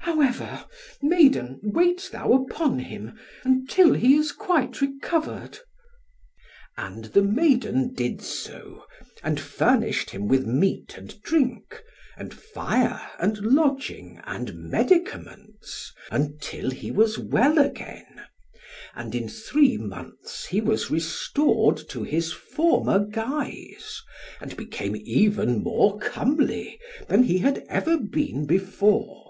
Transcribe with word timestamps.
However, 0.00 0.66
maiden, 1.00 1.60
wait 1.62 2.10
thou 2.12 2.32
upon 2.34 2.78
him, 2.78 3.18
until 3.42 3.94
he 3.94 4.14
is 4.16 4.32
quite 4.32 4.82
recovered." 4.82 5.58
And 6.76 7.06
the 7.06 7.22
maiden 7.22 7.94
did 7.94 8.20
so, 8.20 8.84
and 9.22 9.40
furnished 9.40 10.10
him 10.10 10.28
with 10.28 10.46
meat 10.46 10.98
and 10.98 11.20
drink, 11.22 11.82
and 12.18 12.34
fire, 12.34 13.00
and 13.18 13.38
lodging, 13.38 14.20
and 14.24 14.54
medicaments, 14.70 15.90
until 16.12 16.70
he 16.70 16.90
was 16.90 17.18
well 17.18 17.58
again. 17.58 18.22
And 18.94 19.14
in 19.14 19.28
three 19.28 19.78
months 19.78 20.44
he 20.46 20.60
was 20.60 20.90
restored 20.90 21.78
to 21.88 22.02
his 22.02 22.30
former 22.30 22.98
guise, 23.04 24.00
and 24.40 24.54
became 24.56 24.96
even 24.96 25.62
more 25.62 25.98
comely, 25.98 26.78
than 27.08 27.22
he 27.22 27.38
had 27.38 27.64
ever 27.68 27.96
been 27.96 28.46
before. 28.46 29.22